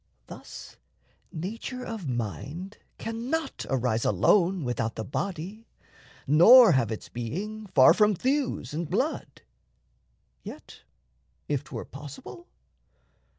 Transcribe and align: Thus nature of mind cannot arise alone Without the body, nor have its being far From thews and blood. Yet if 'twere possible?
Thus 0.25 0.77
nature 1.31 1.85
of 1.85 2.09
mind 2.09 2.79
cannot 2.97 3.67
arise 3.69 4.03
alone 4.03 4.63
Without 4.63 4.95
the 4.95 5.03
body, 5.05 5.67
nor 6.25 6.71
have 6.71 6.91
its 6.91 7.07
being 7.07 7.67
far 7.67 7.93
From 7.93 8.15
thews 8.15 8.73
and 8.73 8.89
blood. 8.89 9.43
Yet 10.41 10.81
if 11.47 11.63
'twere 11.63 11.85
possible? 11.85 12.47